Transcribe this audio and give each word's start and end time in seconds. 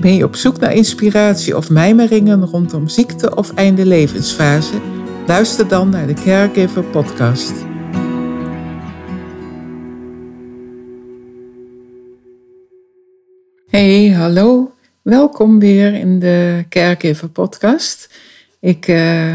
Ben 0.00 0.14
je 0.14 0.24
op 0.24 0.36
zoek 0.36 0.58
naar 0.60 0.74
inspiratie 0.74 1.56
of 1.56 1.70
mijmeringen 1.70 2.44
rondom 2.46 2.88
ziekte 2.88 3.36
of 3.36 3.54
einde 3.54 3.86
levensfase? 3.86 4.80
Luister 5.26 5.68
dan 5.68 5.88
naar 5.88 6.06
de 6.06 6.14
Caregiver 6.14 6.84
Podcast. 6.84 7.52
Hey, 13.66 14.08
hallo. 14.08 14.72
Welkom 15.02 15.58
weer 15.58 15.94
in 15.94 16.18
de 16.18 16.64
Caregiver 16.68 17.28
Podcast. 17.28 18.14
Ik 18.60 18.88
uh, 18.88 19.34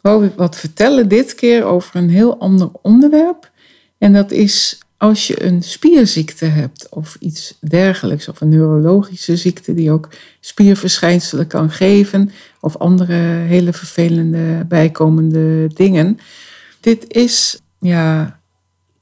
wou 0.00 0.30
wat 0.36 0.56
vertellen 0.56 1.08
dit 1.08 1.34
keer 1.34 1.64
over 1.64 1.96
een 1.96 2.10
heel 2.10 2.38
ander 2.38 2.70
onderwerp. 2.82 3.50
En 3.98 4.12
dat 4.12 4.30
is 4.30 4.78
als 4.98 5.26
je 5.26 5.44
een 5.44 5.62
spierziekte 5.62 6.44
hebt 6.44 6.88
of 6.88 7.16
iets 7.20 7.58
dergelijks, 7.60 8.28
of 8.28 8.40
een 8.40 8.48
neurologische 8.48 9.36
ziekte 9.36 9.74
die 9.74 9.90
ook 9.90 10.08
spierverschijnselen 10.40 11.46
kan 11.46 11.70
geven, 11.70 12.30
of 12.60 12.76
andere 12.76 13.14
hele 13.46 13.72
vervelende 13.72 14.64
bijkomende 14.68 15.66
dingen. 15.74 16.18
Dit 16.80 17.04
is 17.08 17.60
ja, 17.78 18.40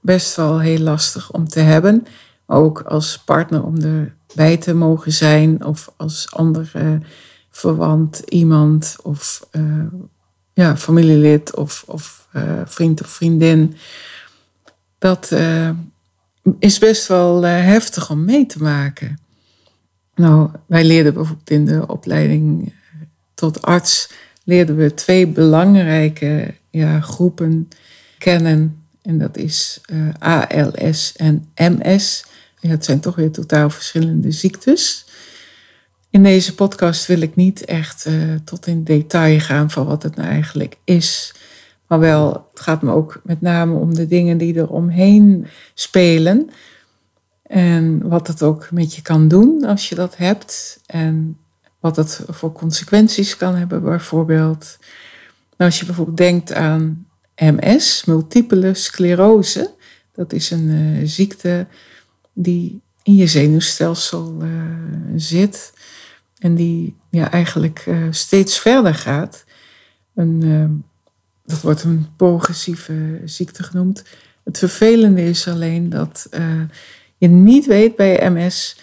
best 0.00 0.36
wel 0.36 0.61
heel 0.61 0.78
lastig 0.78 1.33
om 1.33 1.48
te 1.48 1.61
hebben, 1.61 2.06
ook 2.47 2.81
als 2.81 3.22
partner 3.25 3.64
om 3.64 3.77
erbij 3.77 4.56
te 4.56 4.75
mogen 4.75 5.12
zijn, 5.12 5.64
of 5.64 5.92
als 5.97 6.27
andere 6.31 7.00
verwant 7.50 8.22
iemand, 8.28 8.97
of 9.03 9.48
uh, 9.53 9.62
ja, 10.53 10.77
familielid, 10.77 11.55
of, 11.55 11.84
of 11.86 12.28
uh, 12.33 12.60
vriend 12.64 13.03
of 13.03 13.08
vriendin 13.08 13.77
dat 14.98 15.30
uh, 15.33 15.70
is 16.58 16.78
best 16.78 17.06
wel 17.06 17.44
uh, 17.44 17.50
heftig 17.50 18.11
om 18.11 18.25
mee 18.25 18.47
te 18.47 18.62
maken. 18.62 19.19
Nou, 20.14 20.50
wij 20.66 20.84
leerden 20.84 21.14
bijvoorbeeld 21.14 21.50
in 21.50 21.64
de 21.64 21.86
opleiding 21.86 22.66
eh, 22.69 22.72
tot 23.34 23.62
arts, 23.62 24.11
leerden 24.44 24.77
we 24.77 24.94
twee 24.94 25.27
belangrijke 25.27 26.55
ja, 26.70 27.00
groepen 27.00 27.69
kennen. 28.19 28.84
En 29.03 29.19
dat 29.19 29.36
is 29.36 29.80
ALS 30.19 31.12
en 31.16 31.48
MS. 31.55 32.25
Het 32.60 32.84
zijn 32.84 33.00
toch 33.00 33.14
weer 33.14 33.31
totaal 33.31 33.70
verschillende 33.70 34.31
ziektes. 34.31 35.05
In 36.10 36.22
deze 36.22 36.55
podcast 36.55 37.06
wil 37.06 37.20
ik 37.20 37.36
niet 37.36 37.64
echt 37.64 38.08
tot 38.44 38.66
in 38.66 38.84
detail 38.84 39.41
gaan 39.41 39.70
van 39.70 39.86
wat 39.86 40.03
het 40.03 40.16
nou 40.16 40.28
eigenlijk 40.28 40.77
is. 40.84 41.34
Maar 41.86 41.98
wel, 41.98 42.46
het 42.50 42.60
gaat 42.60 42.82
me 42.82 42.92
ook 42.92 43.20
met 43.24 43.40
name 43.40 43.74
om 43.74 43.94
de 43.94 44.06
dingen 44.06 44.38
die 44.38 44.58
er 44.58 44.68
omheen 44.68 45.46
spelen. 45.74 46.50
En 47.42 48.08
wat 48.08 48.26
het 48.26 48.42
ook 48.42 48.70
met 48.70 48.94
je 48.94 49.02
kan 49.02 49.28
doen 49.28 49.64
als 49.64 49.88
je 49.88 49.94
dat 49.94 50.16
hebt. 50.16 50.80
En 50.86 51.38
wat 51.80 51.96
het 51.96 52.22
voor 52.28 52.52
consequenties 52.52 53.36
kan 53.36 53.54
hebben, 53.54 53.82
bijvoorbeeld. 53.82 54.76
Nou, 55.56 55.70
als 55.70 55.78
je 55.80 55.86
bijvoorbeeld 55.86 56.16
denkt 56.16 56.52
aan 56.52 57.06
MS, 57.36 58.04
multiple 58.04 58.75
sclerose. 58.75 59.75
Dat 60.12 60.32
is 60.32 60.50
een 60.50 60.69
uh, 60.69 61.00
ziekte 61.04 61.66
die 62.32 62.80
in 63.02 63.14
je 63.14 63.26
zenuwstelsel 63.26 64.36
uh, 64.42 64.48
zit. 65.16 65.72
En 66.38 66.54
die 66.54 66.96
ja, 67.10 67.30
eigenlijk 67.30 67.84
uh, 67.88 68.06
steeds 68.10 68.58
verder 68.58 68.94
gaat. 68.94 69.44
Een 70.14 70.84
dat 71.46 71.60
wordt 71.60 71.82
een 71.82 72.06
progressieve 72.16 73.20
ziekte 73.24 73.62
genoemd. 73.62 74.02
Het 74.44 74.58
vervelende 74.58 75.24
is 75.24 75.48
alleen 75.48 75.88
dat 75.88 76.26
uh, 76.30 76.62
je 77.16 77.28
niet 77.28 77.66
weet 77.66 77.96
bij 77.96 78.30
MS 78.30 78.76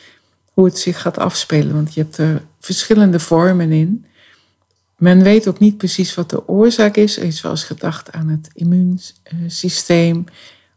hoe 0.53 0.65
het 0.65 0.77
zich 0.77 1.01
gaat 1.01 1.17
afspelen, 1.17 1.73
want 1.73 1.93
je 1.93 2.01
hebt 2.01 2.17
er 2.17 2.43
verschillende 2.59 3.19
vormen 3.19 3.71
in. 3.71 4.05
Men 4.97 5.23
weet 5.23 5.47
ook 5.47 5.59
niet 5.59 5.77
precies 5.77 6.15
wat 6.15 6.29
de 6.29 6.47
oorzaak 6.47 6.95
is. 6.95 7.17
Er 7.17 7.23
is 7.23 7.43
eens 7.43 7.63
gedacht 7.63 8.11
aan 8.11 8.27
het 8.27 8.49
immuunsysteem, 8.53 10.23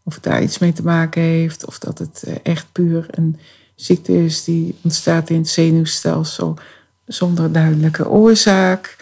of 0.03 0.15
het 0.15 0.23
daar 0.23 0.43
iets 0.43 0.59
mee 0.59 0.73
te 0.73 0.83
maken 0.83 1.23
heeft, 1.23 1.67
of 1.67 1.79
dat 1.79 1.99
het 1.99 2.23
eh, 2.23 2.35
echt 2.43 2.67
puur 2.73 3.07
een 3.11 3.39
ziekte 3.75 4.25
is 4.25 4.45
die 4.45 4.75
ontstaat 4.83 5.31
in 5.31 5.37
het 5.37 5.49
zenuwstelsel 5.49 6.59
zonder 7.07 7.53
duidelijke 7.53 8.09
oorzaak. 8.09 8.97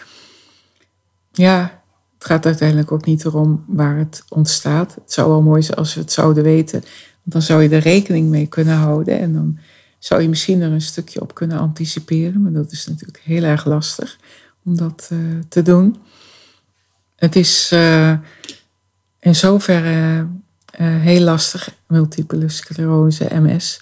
Ja, 1.31 1.83
het 2.25 2.33
gaat 2.33 2.45
uiteindelijk 2.45 2.91
ook 2.91 3.05
niet 3.05 3.25
erom 3.25 3.63
waar 3.67 3.97
het 3.97 4.23
ontstaat. 4.29 4.95
Het 4.95 5.13
zou 5.13 5.29
wel 5.29 5.41
mooi 5.41 5.61
zijn 5.61 5.77
als 5.77 5.93
we 5.93 6.01
het 6.01 6.11
zouden 6.11 6.43
weten. 6.43 6.83
Dan 7.23 7.41
zou 7.41 7.63
je 7.63 7.69
er 7.69 7.81
rekening 7.81 8.29
mee 8.29 8.47
kunnen 8.47 8.75
houden. 8.75 9.19
En 9.19 9.33
dan 9.33 9.59
zou 9.99 10.21
je 10.21 10.29
misschien 10.29 10.61
er 10.61 10.71
een 10.71 10.81
stukje 10.81 11.21
op 11.21 11.33
kunnen 11.33 11.59
anticiperen. 11.59 12.41
Maar 12.41 12.51
dat 12.51 12.71
is 12.71 12.87
natuurlijk 12.87 13.19
heel 13.23 13.43
erg 13.43 13.65
lastig 13.65 14.17
om 14.63 14.77
dat 14.77 15.09
uh, 15.13 15.19
te 15.49 15.61
doen. 15.61 15.95
Het 17.15 17.35
is 17.35 17.71
uh, 17.73 18.11
in 19.19 19.35
zoverre 19.35 20.19
uh, 20.19 20.27
heel 20.79 21.21
lastig, 21.21 21.75
multiple 21.87 22.49
sclerose, 22.49 23.27
MS. 23.31 23.81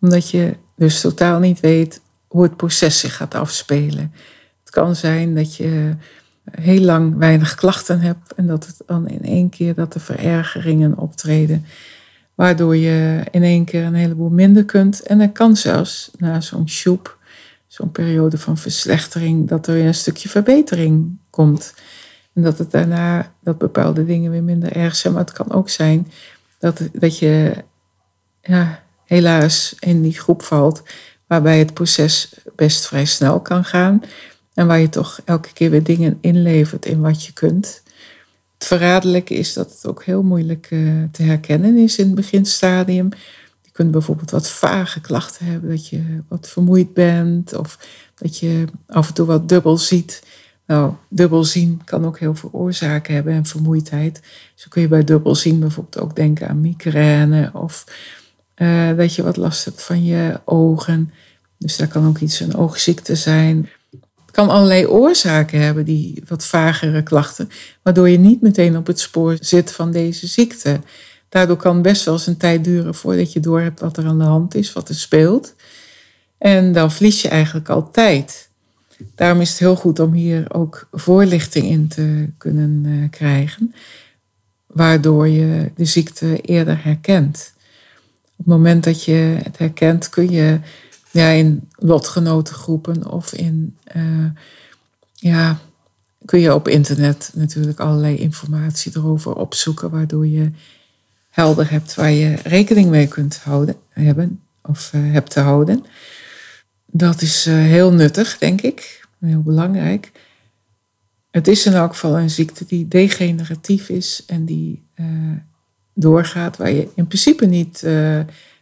Omdat 0.00 0.30
je 0.30 0.56
dus 0.76 1.00
totaal 1.00 1.38
niet 1.38 1.60
weet 1.60 2.00
hoe 2.26 2.42
het 2.42 2.56
proces 2.56 2.98
zich 2.98 3.16
gaat 3.16 3.34
afspelen. 3.34 4.12
Het 4.60 4.70
kan 4.70 4.96
zijn 4.96 5.34
dat 5.34 5.56
je 5.56 5.96
heel 6.50 6.80
lang 6.80 7.16
weinig 7.16 7.54
klachten 7.54 8.00
hebt 8.00 8.34
en 8.34 8.46
dat 8.46 8.66
het 8.66 8.82
dan 8.86 9.08
in 9.08 9.22
één 9.22 9.48
keer 9.48 9.74
dat 9.74 9.92
de 9.92 10.00
verergeringen 10.00 10.98
optreden, 10.98 11.64
waardoor 12.34 12.76
je 12.76 13.24
in 13.30 13.42
één 13.42 13.64
keer 13.64 13.84
een 13.84 13.94
heleboel 13.94 14.28
minder 14.28 14.64
kunt. 14.64 15.02
En 15.02 15.20
er 15.20 15.30
kan 15.30 15.56
zelfs 15.56 16.10
na 16.18 16.40
zo'n 16.40 16.68
shoep, 16.68 17.18
zo'n 17.66 17.90
periode 17.90 18.38
van 18.38 18.58
verslechtering, 18.58 19.48
dat 19.48 19.66
er 19.66 19.74
weer 19.74 19.86
een 19.86 19.94
stukje 19.94 20.28
verbetering 20.28 21.18
komt. 21.30 21.74
En 22.32 22.42
dat 22.42 22.58
het 22.58 22.70
daarna, 22.70 23.32
dat 23.40 23.58
bepaalde 23.58 24.04
dingen 24.04 24.30
weer 24.30 24.42
minder 24.42 24.72
erg 24.72 24.96
zijn. 24.96 25.12
Maar 25.12 25.24
het 25.24 25.32
kan 25.32 25.52
ook 25.52 25.68
zijn 25.68 26.10
dat, 26.58 26.80
dat 26.92 27.18
je 27.18 27.54
ja, 28.42 28.82
helaas 29.04 29.74
in 29.78 30.02
die 30.02 30.18
groep 30.18 30.42
valt, 30.42 30.82
waarbij 31.26 31.58
het 31.58 31.74
proces 31.74 32.34
best 32.56 32.86
vrij 32.86 33.04
snel 33.04 33.40
kan 33.40 33.64
gaan. 33.64 34.02
En 34.54 34.66
waar 34.66 34.80
je 34.80 34.88
toch 34.88 35.20
elke 35.24 35.52
keer 35.52 35.70
weer 35.70 35.82
dingen 35.82 36.18
inlevert 36.20 36.86
in 36.86 37.00
wat 37.00 37.24
je 37.24 37.32
kunt. 37.32 37.82
Het 38.54 38.68
verraderlijke 38.68 39.34
is 39.34 39.52
dat 39.52 39.70
het 39.70 39.86
ook 39.86 40.04
heel 40.04 40.22
moeilijk 40.22 40.70
uh, 40.70 41.02
te 41.12 41.22
herkennen 41.22 41.76
is 41.76 41.98
in 41.98 42.06
het 42.06 42.14
beginstadium. 42.14 43.08
Je 43.62 43.70
kunt 43.72 43.90
bijvoorbeeld 43.90 44.30
wat 44.30 44.50
vage 44.50 45.00
klachten 45.00 45.46
hebben, 45.46 45.70
dat 45.70 45.88
je 45.88 46.02
wat 46.28 46.48
vermoeid 46.48 46.94
bent 46.94 47.56
of 47.56 47.78
dat 48.14 48.38
je 48.38 48.64
af 48.86 49.08
en 49.08 49.14
toe 49.14 49.26
wat 49.26 49.48
dubbel 49.48 49.78
ziet. 49.78 50.22
Nou, 50.66 50.92
dubbel 51.08 51.44
zien 51.44 51.80
kan 51.84 52.06
ook 52.06 52.18
heel 52.18 52.34
veel 52.34 52.48
oorzaken 52.52 53.14
hebben 53.14 53.32
en 53.32 53.46
vermoeidheid. 53.46 54.20
Zo 54.54 54.66
kun 54.68 54.82
je 54.82 54.88
bij 54.88 55.04
dubbel 55.04 55.34
zien 55.34 55.60
bijvoorbeeld 55.60 56.04
ook 56.04 56.16
denken 56.16 56.48
aan 56.48 56.60
migraine 56.60 57.50
of 57.52 57.84
uh, 58.56 58.96
dat 58.96 59.14
je 59.14 59.22
wat 59.22 59.36
last 59.36 59.64
hebt 59.64 59.82
van 59.82 60.04
je 60.04 60.40
ogen. 60.44 61.12
Dus 61.58 61.76
daar 61.76 61.88
kan 61.88 62.06
ook 62.06 62.18
iets 62.18 62.40
een 62.40 62.56
oogziekte 62.56 63.14
zijn. 63.14 63.68
Het 64.30 64.38
kan 64.38 64.48
allerlei 64.48 64.86
oorzaken 64.86 65.60
hebben, 65.60 65.84
die 65.84 66.22
wat 66.28 66.44
vagere 66.44 67.02
klachten, 67.02 67.48
waardoor 67.82 68.08
je 68.08 68.18
niet 68.18 68.40
meteen 68.40 68.76
op 68.76 68.86
het 68.86 69.00
spoor 69.00 69.36
zit 69.40 69.72
van 69.72 69.92
deze 69.92 70.26
ziekte. 70.26 70.80
Daardoor 71.28 71.56
kan 71.56 71.82
best 71.82 72.04
wel 72.04 72.14
eens 72.14 72.26
een 72.26 72.36
tijd 72.36 72.64
duren 72.64 72.94
voordat 72.94 73.32
je 73.32 73.40
door 73.40 73.60
hebt 73.60 73.80
wat 73.80 73.96
er 73.96 74.06
aan 74.06 74.18
de 74.18 74.24
hand 74.24 74.54
is, 74.54 74.72
wat 74.72 74.88
er 74.88 74.94
speelt. 74.94 75.54
En 76.38 76.72
dan 76.72 76.92
verlies 76.92 77.22
je 77.22 77.28
eigenlijk 77.28 77.68
al 77.68 77.90
tijd. 77.90 78.48
Daarom 79.14 79.40
is 79.40 79.50
het 79.50 79.58
heel 79.58 79.76
goed 79.76 79.98
om 79.98 80.12
hier 80.12 80.54
ook 80.54 80.88
voorlichting 80.92 81.66
in 81.66 81.88
te 81.88 82.26
kunnen 82.38 82.82
uh, 82.86 83.10
krijgen, 83.10 83.74
waardoor 84.66 85.28
je 85.28 85.70
de 85.76 85.84
ziekte 85.84 86.40
eerder 86.40 86.84
herkent. 86.84 87.52
Op 88.22 88.36
het 88.36 88.46
moment 88.46 88.84
dat 88.84 89.04
je 89.04 89.38
het 89.42 89.58
herkent, 89.58 90.08
kun 90.08 90.30
je 90.30 90.60
ja, 91.10 91.28
in 91.28 91.68
lotgenotengroepen 91.76 93.10
of 93.10 93.32
in, 93.32 93.76
uh, 93.96 94.30
ja, 95.14 95.58
kun 96.24 96.40
je 96.40 96.54
op 96.54 96.68
internet 96.68 97.30
natuurlijk 97.34 97.80
allerlei 97.80 98.16
informatie 98.16 98.92
erover 98.94 99.34
opzoeken, 99.34 99.90
waardoor 99.90 100.26
je 100.26 100.50
helder 101.30 101.70
hebt 101.70 101.94
waar 101.94 102.10
je 102.10 102.34
rekening 102.34 102.90
mee 102.90 103.06
kunt 103.08 103.36
houden, 103.36 103.76
hebben 103.88 104.40
of 104.62 104.92
uh, 104.94 105.12
hebt 105.12 105.30
te 105.30 105.40
houden. 105.40 105.84
dat 106.86 107.22
is 107.22 107.44
heel 107.44 107.92
nuttig, 107.92 108.38
denk 108.38 108.60
ik. 108.60 109.06
Heel 109.20 109.42
belangrijk. 109.42 110.12
Het 111.30 111.48
is 111.48 111.66
in 111.66 111.72
elk 111.72 111.90
geval 111.90 112.18
een 112.18 112.30
ziekte 112.30 112.64
die 112.66 112.88
degeneratief 112.88 113.88
is 113.88 114.22
en 114.26 114.44
die 114.44 114.82
doorgaat, 115.94 116.56
waar 116.56 116.70
je 116.70 116.88
in 116.94 117.06
principe 117.06 117.46
niet 117.46 117.86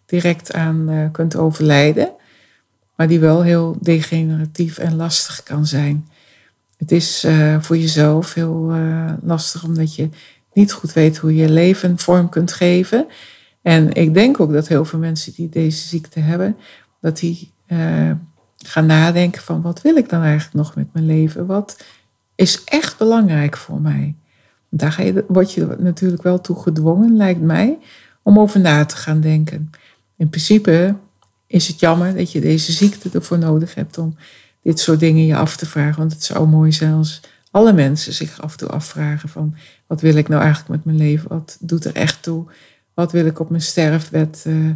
direct 0.06 0.52
aan 0.52 1.08
kunt 1.12 1.36
overlijden, 1.36 2.12
maar 2.98 3.08
die 3.08 3.20
wel 3.20 3.42
heel 3.42 3.76
degeneratief 3.80 4.78
en 4.78 4.96
lastig 4.96 5.42
kan 5.42 5.66
zijn. 5.66 6.08
Het 6.76 6.92
is 6.92 7.26
voor 7.60 7.76
jezelf 7.76 8.34
heel 8.34 8.72
lastig 9.22 9.64
omdat 9.64 9.94
je 9.94 10.08
niet 10.52 10.72
goed 10.72 10.92
weet 10.92 11.18
hoe 11.18 11.34
je 11.34 11.50
leven 11.50 11.98
vorm 11.98 12.28
kunt 12.28 12.52
geven. 12.52 13.06
En 13.62 13.92
ik 13.92 14.14
denk 14.14 14.40
ook 14.40 14.52
dat 14.52 14.68
heel 14.68 14.84
veel 14.84 14.98
mensen 14.98 15.32
die 15.32 15.48
deze 15.48 15.86
ziekte 15.86 16.20
hebben, 16.20 16.56
dat 17.00 17.18
die 17.18 17.52
uh, 17.68 18.10
gaan 18.56 18.86
nadenken 18.86 19.42
van 19.42 19.62
wat 19.62 19.82
wil 19.82 19.96
ik 19.96 20.08
dan 20.08 20.22
eigenlijk 20.22 20.54
nog 20.54 20.74
met 20.74 20.92
mijn 20.92 21.06
leven? 21.06 21.46
Wat 21.46 21.84
is 22.34 22.64
echt 22.64 22.98
belangrijk 22.98 23.56
voor 23.56 23.80
mij? 23.80 24.14
Daar 24.68 24.92
ga 24.92 25.02
je, 25.02 25.24
word 25.28 25.52
je 25.52 25.76
natuurlijk 25.78 26.22
wel 26.22 26.40
toe 26.40 26.62
gedwongen, 26.62 27.16
lijkt 27.16 27.40
mij, 27.40 27.78
om 28.22 28.38
over 28.38 28.60
na 28.60 28.84
te 28.84 28.96
gaan 28.96 29.20
denken. 29.20 29.70
In 30.16 30.28
principe 30.28 30.94
is 31.48 31.68
het 31.68 31.80
jammer 31.80 32.14
dat 32.14 32.32
je 32.32 32.40
deze 32.40 32.72
ziekte 32.72 33.08
ervoor 33.12 33.38
nodig 33.38 33.74
hebt 33.74 33.98
om 33.98 34.16
dit 34.62 34.80
soort 34.80 35.00
dingen 35.00 35.26
je 35.26 35.36
af 35.36 35.56
te 35.56 35.66
vragen. 35.66 35.98
Want 35.98 36.12
het 36.12 36.24
zou 36.24 36.48
mooi 36.48 36.72
zijn 36.72 36.92
als 36.92 37.20
alle 37.50 37.72
mensen 37.72 38.12
zich 38.12 38.40
af 38.40 38.52
en 38.52 38.58
toe 38.58 38.68
afvragen 38.68 39.28
van 39.28 39.54
wat 39.86 40.00
wil 40.00 40.14
ik 40.14 40.28
nou 40.28 40.42
eigenlijk 40.42 40.70
met 40.70 40.84
mijn 40.84 41.08
leven? 41.08 41.28
Wat 41.28 41.56
doet 41.60 41.84
er 41.84 41.94
echt 41.94 42.22
toe? 42.22 42.44
Wat 42.94 43.12
wil 43.12 43.26
ik 43.26 43.40
op 43.40 43.50
mijn 43.50 43.62
sterfbed 43.62 44.44
uh, 44.46 44.70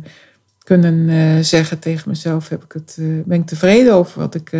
kunnen 0.64 0.94
uh, 1.08 1.38
zeggen 1.42 1.78
tegen 1.78 2.08
mezelf? 2.08 2.48
Heb 2.48 2.64
ik 2.64 2.72
het, 2.72 2.96
uh, 2.98 3.22
ben 3.24 3.40
ik 3.40 3.46
tevreden 3.46 3.94
over 3.94 4.20
wat 4.20 4.34
ik 4.34 4.52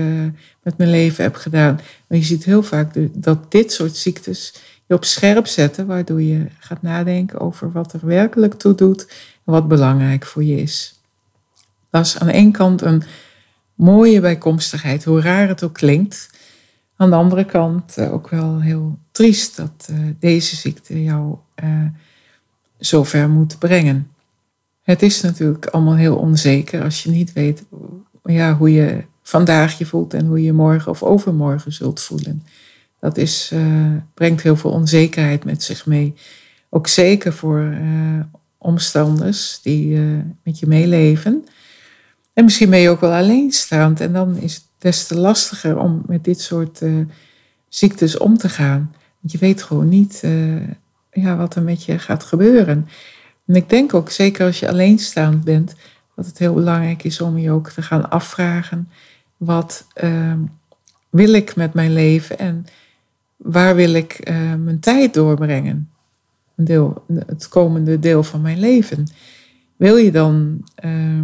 met 0.62 0.76
mijn 0.76 0.91
leven 0.91 1.25
heb 1.25 1.35
gedaan? 1.35 1.81
Maar 2.06 2.19
je 2.19 2.25
ziet 2.25 2.44
heel 2.44 2.62
vaak 2.62 2.94
dat 3.12 3.50
dit 3.50 3.73
soort 3.73 3.97
ziektes 3.97 4.55
je 4.87 4.94
op 4.94 5.05
scherp 5.05 5.47
zetten, 5.47 5.87
waardoor 5.87 6.23
je 6.23 6.47
gaat 6.58 6.82
nadenken 6.82 7.41
over 7.41 7.73
wat 7.73 7.93
er 7.93 8.06
werkelijk 8.06 8.55
toe 8.55 8.75
doet 8.75 9.06
en 9.44 9.53
wat 9.53 9.69
belangrijk 9.69 10.26
voor 10.26 10.44
je 10.44 10.56
is. 10.56 11.01
Dat 11.93 12.06
is 12.06 12.19
aan 12.19 12.27
de 12.27 12.33
ene 12.33 12.50
kant 12.50 12.83
een 12.83 13.03
mooie 13.75 14.21
bijkomstigheid, 14.21 15.05
hoe 15.05 15.21
raar 15.21 15.49
het 15.49 15.62
ook 15.62 15.75
klinkt. 15.75 16.31
Aan 16.97 17.11
de 17.11 17.17
andere 17.17 17.44
kant 17.44 17.99
ook 17.99 18.29
wel 18.29 18.61
heel 18.61 18.99
triest 19.11 19.56
dat 19.56 19.89
deze 20.19 20.56
ziekte 20.56 21.03
jou 21.03 21.37
zover 22.79 23.29
moet 23.29 23.59
brengen. 23.59 24.11
Het 24.83 25.03
is 25.03 25.21
natuurlijk 25.21 25.67
allemaal 25.67 25.97
heel 25.97 26.17
onzeker 26.17 26.83
als 26.83 27.03
je 27.03 27.11
niet 27.11 27.33
weet 27.33 27.65
ja, 28.25 28.56
hoe 28.56 28.73
je 28.73 29.05
vandaag 29.23 29.79
je 29.79 29.87
voelt 29.87 30.15
en 30.15 30.27
hoe 30.27 30.43
je 30.43 30.53
morgen 30.53 30.91
of 30.91 31.03
overmorgen 31.03 31.73
zult 31.73 32.00
voelen. 32.00 32.43
Dat 33.00 33.17
is, 33.17 33.53
brengt 34.15 34.43
heel 34.43 34.56
veel 34.56 34.71
onzekerheid 34.71 35.44
met 35.44 35.62
zich 35.62 35.87
mee. 35.87 36.15
Ook 36.69 36.87
zeker 36.87 37.33
voor 37.33 37.75
omstanders 38.59 39.61
die 39.62 39.99
met 40.43 40.59
je 40.59 40.67
meeleven. 40.67 41.44
En 42.32 42.44
misschien 42.44 42.70
ben 42.70 42.79
je 42.79 42.88
ook 42.88 43.00
wel 43.00 43.12
alleenstaand. 43.12 44.00
En 44.00 44.12
dan 44.12 44.37
is 44.37 44.55
het 44.55 44.64
des 44.79 45.06
te 45.06 45.19
lastiger 45.19 45.79
om 45.79 46.02
met 46.06 46.25
dit 46.25 46.40
soort 46.40 46.81
ziektes 47.69 48.19
om 48.19 48.37
te 48.37 48.49
gaan. 48.49 48.94
Want 49.20 49.32
je 49.32 49.38
weet 49.38 49.62
gewoon 49.62 49.88
niet 49.88 50.23
ja, 51.12 51.37
wat 51.37 51.55
er 51.55 51.62
met 51.62 51.84
je 51.84 51.99
gaat 51.99 52.23
gebeuren. 52.23 52.88
En 53.46 53.55
ik 53.55 53.69
denk 53.69 53.94
ook, 53.94 54.11
zeker 54.11 54.46
als 54.46 54.61
je 54.61 54.69
alleenstaand 54.69 55.44
bent, 55.44 55.75
dat 56.17 56.26
het 56.26 56.38
heel 56.38 56.55
belangrijk 56.55 57.05
is 57.05 57.20
om 57.20 57.38
je 57.38 57.50
ook 57.50 57.70
te 57.70 57.82
gaan 57.82 58.11
afvragen: 58.11 58.88
wat 59.37 59.87
uh, 60.02 60.32
wil 61.11 61.32
ik 61.32 61.56
met 61.56 61.75
mijn 61.75 61.93
leven 61.93 62.38
en 62.38 62.67
waar 63.37 63.75
wil 63.75 63.94
ik 63.94 64.29
uh, 64.29 64.55
mijn 64.55 64.81
tijd 64.81 65.14
doorbrengen? 65.14 65.90
Een 66.56 66.64
deel, 66.64 67.05
het 67.26 67.49
komende 67.49 67.99
deel 67.99 68.23
van 68.23 68.40
mijn 68.40 68.58
leven. 68.58 69.06
Wil 69.76 69.96
je 69.96 70.11
dan 70.11 70.64
uh, 70.84 71.20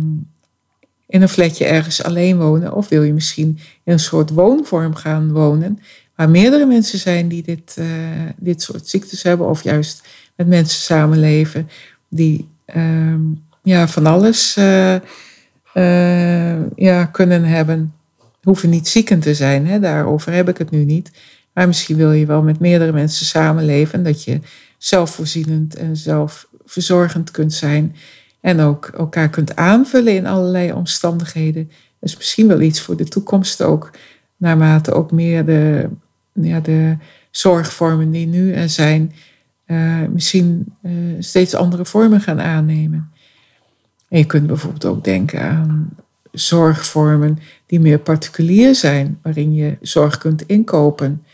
in 1.08 1.22
een 1.22 1.28
flatje 1.28 1.64
ergens 1.64 2.02
alleen 2.02 2.38
wonen 2.38 2.72
of 2.72 2.88
wil 2.88 3.02
je 3.02 3.12
misschien 3.12 3.58
in 3.84 3.93
een 3.93 3.99
soort 3.99 4.31
woonvorm 4.31 4.94
gaan 4.94 5.32
wonen 5.32 5.78
waar 6.19 6.31
meerdere 6.31 6.66
mensen 6.66 6.99
zijn 6.99 7.28
die 7.28 7.43
dit, 7.43 7.76
uh, 7.78 7.87
dit 8.37 8.62
soort 8.62 8.88
ziektes 8.88 9.22
hebben, 9.22 9.46
of 9.46 9.62
juist 9.62 10.08
met 10.37 10.46
mensen 10.46 10.81
samenleven 10.81 11.69
die 12.08 12.49
uh, 12.76 13.14
ja, 13.62 13.88
van 13.88 14.06
alles 14.06 14.56
uh, 14.58 14.96
ja, 16.76 17.05
kunnen 17.05 17.44
hebben. 17.44 17.93
Hoeven 18.43 18.70
niet 18.70 18.88
zieken 18.88 19.20
te 19.20 19.34
zijn, 19.34 19.66
hè? 19.66 19.81
daarover 19.81 20.32
heb 20.32 20.49
ik 20.49 20.58
het 20.58 20.70
nu 20.70 20.84
niet. 20.84 21.10
Maar 21.52 21.66
misschien 21.66 21.96
wil 21.96 22.12
je 22.12 22.26
wel 22.26 22.43
met 22.43 22.60
meerdere 22.60 22.93
mensen 22.93 23.26
samenleven, 23.26 24.02
dat 24.02 24.25
je 24.25 24.40
zelfvoorzienend 24.78 25.75
en 25.75 25.96
zelfverzorgend 25.96 27.31
kunt 27.31 27.52
zijn. 27.52 27.96
En 28.40 28.61
ook 28.61 28.87
elkaar 28.87 29.29
kunt 29.29 29.56
aanvullen 29.56 30.14
in 30.14 30.26
allerlei 30.26 30.73
omstandigheden. 30.73 31.70
Dus 32.00 32.17
misschien 32.17 32.49
wel 32.49 32.61
iets 32.61 32.81
voor 32.81 32.96
de 32.96 33.08
toekomst 33.08 33.62
ook, 33.62 33.90
naarmate 34.37 34.93
ook 34.93 35.12
meer 35.12 35.44
de 35.44 35.88
ja, 36.43 36.61
de 36.61 36.96
zorgvormen 37.31 38.11
die 38.11 38.26
nu 38.26 38.52
er 38.52 38.69
zijn, 38.69 39.12
uh, 39.67 40.06
misschien 40.12 40.75
uh, 40.82 40.93
steeds 41.19 41.55
andere 41.55 41.85
vormen 41.85 42.20
gaan 42.20 42.40
aannemen. 42.40 43.11
En 44.08 44.19
je 44.19 44.25
kunt 44.25 44.46
bijvoorbeeld 44.46 44.84
ook 44.84 45.05
denken 45.05 45.41
aan 45.41 45.91
zorgvormen 46.32 47.38
die 47.67 47.81
meer 47.81 47.99
particulier 47.99 48.75
zijn, 48.75 49.19
waarin 49.23 49.55
je 49.55 49.76
zorg 49.81 50.19
kunt 50.19 50.43
inkopen. 50.43 51.25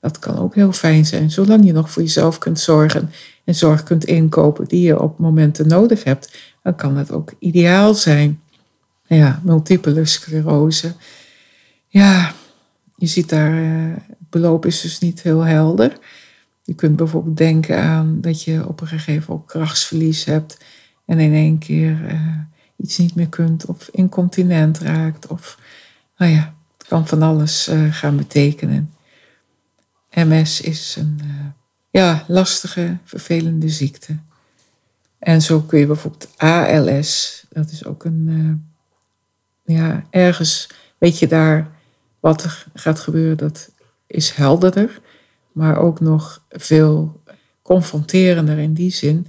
Dat 0.00 0.18
kan 0.18 0.38
ook 0.38 0.54
heel 0.54 0.72
fijn 0.72 1.06
zijn, 1.06 1.30
zolang 1.30 1.64
je 1.64 1.72
nog 1.72 1.90
voor 1.90 2.02
jezelf 2.02 2.38
kunt 2.38 2.60
zorgen 2.60 3.10
en 3.44 3.54
zorg 3.54 3.82
kunt 3.82 4.04
inkopen 4.04 4.66
die 4.66 4.82
je 4.82 5.00
op 5.00 5.18
momenten 5.18 5.68
nodig 5.68 6.04
hebt, 6.04 6.51
dan 6.62 6.74
kan 6.74 6.96
het 6.96 7.10
ook 7.10 7.32
ideaal 7.38 7.94
zijn. 7.94 8.40
Ja, 9.06 9.40
multiple 9.42 10.04
sclerose. 10.04 10.94
Ja, 11.88 12.32
je 12.96 13.06
ziet 13.06 13.28
daar 13.28 13.54
uh, 13.54 13.96
beloop 14.30 14.66
is 14.66 14.80
dus 14.80 14.98
niet 14.98 15.22
heel 15.22 15.40
helder. 15.40 15.98
Je 16.62 16.74
kunt 16.74 16.96
bijvoorbeeld 16.96 17.36
denken 17.36 17.82
aan 17.82 18.20
dat 18.20 18.42
je 18.42 18.68
op 18.68 18.80
een 18.80 18.86
gegeven 18.86 19.24
moment 19.28 19.48
krachtsverlies 19.48 20.24
hebt 20.24 20.58
en 21.06 21.18
in 21.18 21.32
één 21.32 21.58
keer 21.58 22.00
uh, 22.04 22.36
iets 22.76 22.98
niet 22.98 23.14
meer 23.14 23.28
kunt 23.28 23.66
of 23.66 23.88
incontinent 23.88 24.78
raakt. 24.78 25.26
Of 25.26 25.58
nou 26.16 26.32
ja, 26.32 26.54
het 26.78 26.86
kan 26.86 27.06
van 27.06 27.22
alles 27.22 27.68
uh, 27.68 27.94
gaan 27.94 28.16
betekenen. 28.16 28.94
MS 30.14 30.60
is 30.60 30.96
een 30.98 31.20
ja, 31.90 32.24
lastige, 32.26 32.98
vervelende 33.04 33.68
ziekte. 33.68 34.16
En 35.22 35.42
zo 35.42 35.60
kun 35.60 35.78
je 35.78 35.86
bijvoorbeeld 35.86 36.28
ALS, 36.36 37.44
dat 37.50 37.70
is 37.70 37.84
ook 37.84 38.04
een, 38.04 38.64
ja, 39.64 40.04
ergens 40.10 40.68
weet 40.98 41.18
je 41.18 41.26
daar 41.26 41.70
wat 42.20 42.42
er 42.44 42.66
gaat 42.74 43.00
gebeuren, 43.00 43.36
dat 43.36 43.70
is 44.06 44.30
helderder, 44.30 45.00
maar 45.52 45.76
ook 45.76 46.00
nog 46.00 46.44
veel 46.48 47.20
confronterender 47.62 48.58
in 48.58 48.74
die 48.74 48.90
zin 48.90 49.26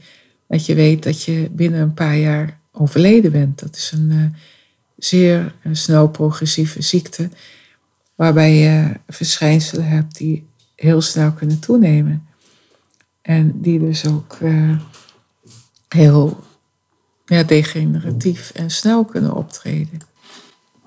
dat 0.47 0.65
je 0.65 0.75
weet 0.75 1.03
dat 1.03 1.23
je 1.23 1.50
binnen 1.51 1.81
een 1.81 1.93
paar 1.93 2.17
jaar 2.17 2.59
overleden 2.71 3.31
bent. 3.31 3.59
Dat 3.59 3.75
is 3.75 3.91
een 3.91 4.12
uh, 4.12 4.25
zeer 4.97 5.55
snel 5.71 6.07
progressieve 6.07 6.81
ziekte, 6.81 7.29
waarbij 8.15 8.55
je 8.55 8.91
verschijnselen 9.07 9.88
hebt 9.88 10.17
die 10.17 10.45
heel 10.75 11.01
snel 11.01 11.31
kunnen 11.31 11.59
toenemen. 11.59 12.27
En 13.21 13.62
die 13.62 13.79
dus 13.79 14.07
ook 14.07 14.38
uh, 14.41 14.79
heel 15.93 16.43
degeneratief 17.25 18.51
en 18.51 18.69
snel 18.69 19.05
kunnen 19.05 19.33
optreden. 19.33 20.00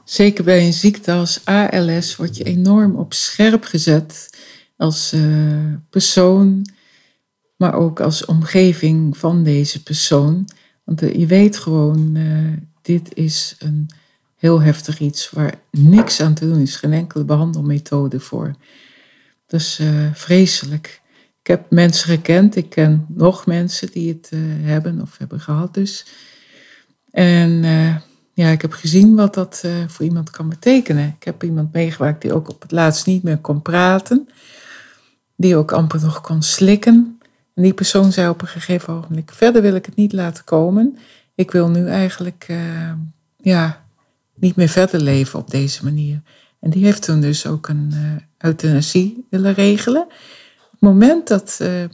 Zeker 0.04 0.44
bij 0.44 0.66
een 0.66 0.72
ziekte 0.72 1.12
als 1.12 1.44
ALS 1.44 2.16
word 2.16 2.36
je 2.36 2.44
enorm 2.44 2.96
op 2.96 3.12
scherp 3.12 3.64
gezet 3.64 4.30
als 4.76 5.12
uh, 5.12 5.74
persoon, 5.90 6.66
maar 7.56 7.74
ook 7.74 8.00
als 8.00 8.24
omgeving 8.24 9.16
van 9.16 9.44
deze 9.44 9.82
persoon. 9.82 10.48
Want 10.84 11.02
uh, 11.02 11.14
je 11.14 11.26
weet 11.26 11.56
gewoon, 11.56 12.14
uh, 12.16 12.52
dit 12.82 13.14
is 13.14 13.56
een 13.58 13.90
heel 14.36 14.60
heftig 14.60 15.00
iets 15.00 15.30
waar 15.30 15.54
niks 15.70 16.20
aan 16.20 16.34
te 16.34 16.46
doen 16.48 16.60
is, 16.60 16.76
geen 16.76 16.92
enkele 16.92 17.24
behandelmethode 17.24 18.20
voor. 18.20 18.54
Dat 19.46 19.60
is 19.60 19.80
vreselijk. 20.12 21.00
Ik 21.46 21.52
heb 21.52 21.70
mensen 21.70 22.08
gekend, 22.08 22.56
ik 22.56 22.70
ken 22.70 23.06
nog 23.08 23.46
mensen 23.46 23.90
die 23.90 24.08
het 24.08 24.30
hebben 24.62 25.00
of 25.00 25.18
hebben 25.18 25.40
gehad 25.40 25.74
dus. 25.74 26.06
En 27.10 27.62
ja, 28.36 28.48
ik 28.48 28.62
heb 28.62 28.72
gezien 28.72 29.14
wat 29.14 29.34
dat 29.34 29.62
uh, 29.66 29.72
voor 29.86 30.04
iemand 30.04 30.30
kan 30.30 30.48
betekenen. 30.48 31.14
Ik 31.18 31.24
heb 31.24 31.42
iemand 31.42 31.72
meegemaakt 31.72 32.22
die 32.22 32.32
ook 32.32 32.50
op 32.50 32.62
het 32.62 32.70
laatst 32.70 33.06
niet 33.06 33.22
meer 33.22 33.38
kon 33.38 33.62
praten. 33.62 34.28
Die 35.36 35.56
ook 35.56 35.72
amper 35.72 36.00
nog 36.00 36.20
kon 36.20 36.42
slikken. 36.42 37.18
En 37.54 37.62
die 37.62 37.74
persoon 37.74 38.12
zei 38.12 38.28
op 38.28 38.42
een 38.42 38.48
gegeven 38.48 38.94
ogenblik: 38.94 39.30
Verder 39.30 39.62
wil 39.62 39.74
ik 39.74 39.86
het 39.86 39.96
niet 39.96 40.12
laten 40.12 40.44
komen. 40.44 40.98
Ik 41.34 41.50
wil 41.50 41.68
nu 41.68 41.86
eigenlijk 41.88 42.46
ja, 43.36 43.84
niet 44.34 44.56
meer 44.56 44.68
verder 44.68 45.00
leven 45.00 45.38
op 45.38 45.50
deze 45.50 45.84
manier. 45.84 46.22
En 46.60 46.70
die 46.70 46.84
heeft 46.84 47.02
toen 47.02 47.20
dus 47.20 47.46
ook 47.46 47.68
een 47.68 47.94
euthanasie 48.38 49.26
willen 49.30 49.54
regelen. 49.54 50.06
Moment 50.92 51.28
dat 51.28 51.58
uh, 51.62 51.84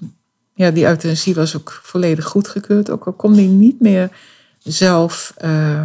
ja, 0.54 0.70
die 0.70 0.86
euthanasie 0.86 1.34
was 1.34 1.56
ook 1.56 1.80
volledig 1.82 2.24
goedgekeurd, 2.24 2.90
ook 2.90 3.06
al 3.06 3.12
kon 3.12 3.34
hij 3.34 3.46
niet 3.46 3.80
meer 3.80 4.10
zelf 4.58 5.34
uh, 5.44 5.82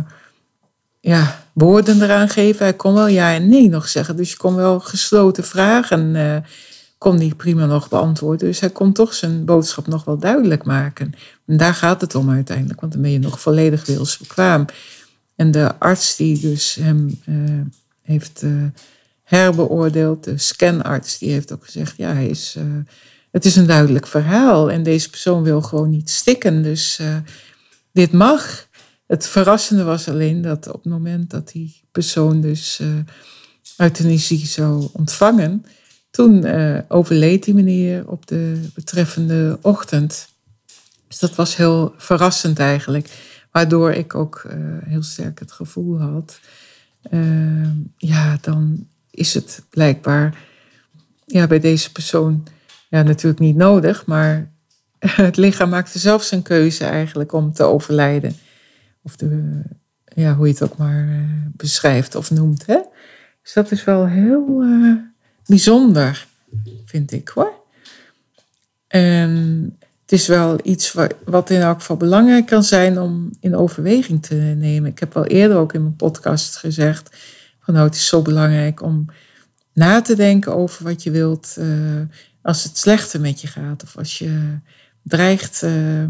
ja, 1.00 1.44
woorden 1.54 2.02
eraan 2.02 2.30
geven. 2.30 2.66
Hij 2.66 2.74
kon 2.74 2.94
wel 2.94 3.08
ja 3.08 3.34
en 3.34 3.50
nee 3.50 3.70
nog 3.70 3.88
zeggen. 3.88 4.16
Dus 4.16 4.32
je 4.32 4.38
kon 4.38 4.56
wel 4.56 4.80
gesloten 4.80 5.44
vragen 5.44 6.44
kon 6.98 7.18
hij 7.18 7.34
prima 7.38 7.66
nog 7.66 7.90
beantwoorden. 7.90 8.48
Dus 8.48 8.60
hij 8.60 8.70
kon 8.70 8.94
toch 8.94 9.14
zijn 9.14 9.46
boodschap 9.46 9.88
nog 9.88 10.04
wel 10.04 10.18
duidelijk 10.18 10.64
maken. 10.64 11.14
En 11.46 11.58
daar 11.58 11.74
gaat 11.74 12.02
het 12.02 12.16
om 12.16 12.30
uiteindelijk, 12.30 12.80
want 12.80 12.94
dan 12.94 13.02
ben 13.02 13.12
je 13.12 13.20
nog 13.20 13.40
volledig 13.42 13.86
wilsbekwaam. 13.86 14.66
En 15.36 15.52
de 15.52 15.80
arts 15.80 16.16
die 16.16 16.40
dus 16.40 16.76
hem 16.76 17.20
uh, 17.26 17.62
heeft 18.02 18.42
uh, 18.44 18.64
herbeoordeeld, 19.27 20.24
de 20.24 20.38
scanarts, 20.38 21.17
die 21.17 21.31
heeft 21.31 21.53
ook 21.53 21.65
gezegd, 21.65 21.98
ja, 21.98 22.13
hij 22.13 22.27
is, 22.27 22.55
uh, 22.57 22.63
het 23.31 23.46
is 23.46 23.55
een 23.55 23.65
duidelijk 23.65 24.07
verhaal 24.07 24.72
en 24.72 24.84
deze 24.84 25.10
persoon 25.10 25.43
wil 25.43 25.62
gewoon 25.62 25.89
niet 25.89 26.10
stikken, 26.10 26.63
dus 26.63 27.01
dit 27.91 28.12
mag. 28.12 28.67
Het 29.07 29.27
verrassende 29.27 29.84
was 29.84 30.10
alleen 30.10 30.41
dat 30.41 30.67
op 30.67 30.84
het 30.84 30.91
moment 30.91 31.29
dat 31.29 31.51
die 31.51 31.81
persoon 31.91 32.41
dus 32.41 32.81
euthanasie 33.77 34.46
zou 34.46 34.89
ontvangen, 34.93 35.65
toen 36.12 36.46
uh, 36.46 36.79
overleed 36.88 37.43
die 37.43 37.53
meneer 37.53 38.07
op 38.07 38.27
de 38.27 38.69
betreffende 38.74 39.57
ochtend. 39.62 40.27
Dus 41.07 41.19
dat 41.19 41.36
was 41.36 41.55
heel 41.55 41.93
verrassend 41.98 42.60
eigenlijk. 42.60 43.10
Waardoor 43.51 43.91
ik 43.91 44.15
ook 44.15 44.43
uh, 44.48 44.53
heel 44.84 45.03
sterk 45.03 45.39
het 45.39 45.51
gevoel 45.51 46.00
had. 46.00 46.39
Uh, 47.12 47.69
ja, 47.98 48.38
dan 48.41 48.88
is 49.17 49.33
het 49.33 49.63
blijkbaar 49.69 50.38
ja, 51.25 51.47
bij 51.47 51.59
deze 51.59 51.91
persoon 51.91 52.47
ja, 52.89 53.01
natuurlijk 53.01 53.39
niet 53.39 53.55
nodig. 53.55 54.05
Maar 54.05 54.51
het 55.00 55.38
lichaam 55.38 55.69
maakte 55.69 56.00
zelf 56.00 56.24
zijn 56.24 56.41
keuze 56.41 56.86
eigenlijk 56.86 57.33
om 57.33 57.53
te 57.53 57.63
overlijden. 57.63 58.36
Of 59.01 59.15
de, 59.15 59.62
ja, 60.15 60.36
hoe 60.36 60.47
je 60.47 60.53
het 60.53 60.63
ook 60.63 60.77
maar 60.77 61.25
beschrijft 61.55 62.15
of 62.15 62.31
noemt. 62.31 62.65
Hè? 62.65 62.79
Dus 63.43 63.53
dat 63.53 63.71
is 63.71 63.83
wel 63.83 64.07
heel 64.07 64.63
bijzonder, 65.45 66.27
vind 66.86 67.12
ik 67.12 67.27
hoor. 67.27 67.53
En 68.88 69.31
het 70.01 70.12
is 70.12 70.27
wel 70.27 70.59
iets 70.63 70.95
wat 71.25 71.50
in 71.50 71.62
elk 71.62 71.79
geval 71.79 71.97
belangrijk 71.97 72.45
kan 72.45 72.63
zijn 72.63 73.00
om 73.00 73.29
in 73.39 73.55
overweging 73.55 74.24
te 74.24 74.36
nemen. 74.36 74.91
Ik 74.91 75.00
heb 75.00 75.17
al 75.17 75.25
eerder 75.25 75.57
ook 75.57 75.74
in 75.74 75.81
mijn 75.81 75.95
podcast 75.95 76.55
gezegd: 76.55 77.17
van 77.67 77.75
nou, 77.75 77.88
het 77.88 77.97
is 77.97 78.07
zo 78.07 78.21
belangrijk 78.21 78.81
om 78.81 79.05
na 79.74 80.01
te 80.01 80.15
denken 80.15 80.55
over 80.55 80.83
wat 80.83 81.03
je 81.03 81.12
wilt 81.12 81.55
uh, 81.59 81.65
als 82.41 82.63
het 82.63 82.77
slechter 82.77 83.21
met 83.21 83.41
je 83.41 83.47
gaat. 83.47 83.83
Of 83.83 83.97
als 83.97 84.17
je 84.17 84.59
dreigt 85.03 85.62
uh, 85.63 86.05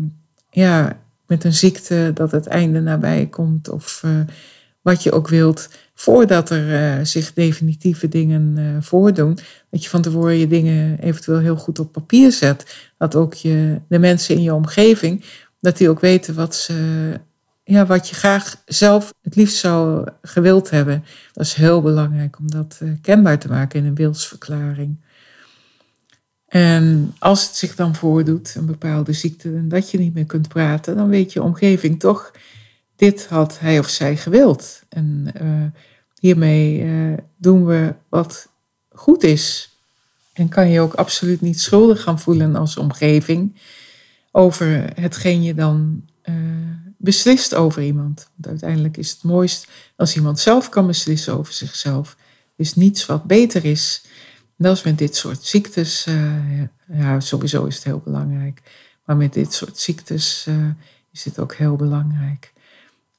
ja, 0.50 1.00
met 1.28 1.44
een 1.44 1.54
ziekte 1.54 2.12
dat 2.14 2.32
het 2.32 2.48
einde 2.48 2.82
nabij 2.82 3.28
komt. 3.28 3.70
Of 3.70 4.02
uh, 4.06 4.12
wat 4.82 5.04
je 5.04 5.12
ook 5.12 5.28
wilt 5.28 5.70
voordat 5.94 6.50
er 6.50 7.06
zich 7.06 7.34
definitieve 7.34 8.08
dingen 8.08 8.84
voordoen, 8.84 9.38
dat 9.70 9.84
je 9.84 9.90
van 9.90 10.02
tevoren 10.02 10.38
je 10.38 10.48
dingen 10.48 11.00
eventueel 11.00 11.40
heel 11.40 11.56
goed 11.56 11.80
op 11.80 11.92
papier 11.92 12.32
zet. 12.32 12.90
Dat 12.98 13.16
ook 13.16 13.34
je, 13.34 13.82
de 13.88 14.00
mensen 14.00 14.36
in 14.36 14.42
je 14.42 14.54
omgeving, 14.54 15.24
dat 15.60 15.78
die 15.78 15.90
ook 15.90 16.00
weten 16.00 16.36
wat, 16.36 16.56
ze, 16.56 16.74
ja, 17.68 17.86
wat 17.86 18.10
je 18.10 18.16
graag 18.16 18.62
zelf 18.66 19.14
het 19.22 19.36
liefst 19.36 19.58
zou 19.58 20.08
gewild 20.22 20.70
hebben. 20.70 21.06
Dat 21.34 21.46
is 21.46 21.54
heel 21.54 21.82
belangrijk 21.82 22.40
om 22.40 22.52
dat 22.52 22.80
uh, 22.84 22.92
kenbaar 23.02 23.40
te 23.40 23.48
maken 23.48 23.80
in 23.80 23.86
een 23.86 23.96
wilsverklaring. 23.96 25.06
En 26.48 27.16
als 27.20 27.48
het 27.48 27.56
zich 27.56 27.76
dan 27.76 27.96
voordoet, 27.96 28.56
een 28.56 28.66
bepaalde 28.66 29.14
ziekte, 29.14 29.50
en 29.50 29.68
dat 29.68 29.92
je 29.92 29.98
niet 29.98 30.14
meer 30.14 30.26
kunt 30.26 30.48
praten, 30.48 30.96
dan 30.96 31.10
weet 31.10 31.34
je 31.34 31.44
omgeving 31.44 32.00
toch 32.00 32.32
dit 32.96 33.26
had 33.26 33.60
hij 33.60 33.80
of 33.80 33.88
zij 33.88 34.18
gewild. 34.18 34.82
En 34.90 35.28
uh, 35.42 35.82
hiermee 36.20 36.86
doen 37.38 37.66
we 37.66 37.94
wat 38.10 38.50
goed 38.90 39.24
is. 39.24 39.78
En 40.34 40.50
kan 40.50 40.70
je 40.70 40.80
ook 40.80 40.94
absoluut 40.94 41.42
niet 41.42 41.60
schuldig 41.60 42.02
gaan 42.02 42.20
voelen 42.20 42.56
als 42.56 42.78
omgeving 42.78 43.60
over 44.32 44.90
hetgeen 44.96 45.44
je 45.44 45.54
dan 45.54 46.06
beslist 46.98 47.56
over 47.56 47.84
iemand. 47.84 48.30
Want 48.34 48.48
uiteindelijk 48.48 48.98
is 48.98 49.12
het 49.12 49.24
mooist 49.24 49.68
als 49.96 50.16
iemand 50.16 50.40
zelf 50.40 50.70
kan 50.70 50.88
beslissen 50.88 51.38
over 51.38 51.54
zichzelf. 51.54 52.18
Is 52.56 52.76
niets 52.76 53.06
wat 53.06 53.24
beter 53.24 53.66
is. 53.66 54.06
En 54.58 54.72
is 54.72 54.84
met 54.84 54.98
dit 54.98 55.16
soort 55.16 55.44
ziektes, 55.44 56.08
ja, 56.94 57.20
sowieso 57.20 57.66
is 57.66 57.76
het 57.76 57.84
heel 57.84 58.02
belangrijk. 58.04 58.62
Maar 59.06 59.18
met 59.18 59.34
dit 59.34 59.54
soort 59.54 59.80
ziektes 59.80 60.48
is 61.12 61.24
het 61.24 61.40
ook 61.40 61.56
heel 61.56 61.76
belangrijk. 61.76 62.54